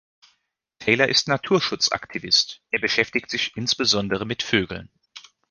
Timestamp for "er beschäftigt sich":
2.71-3.55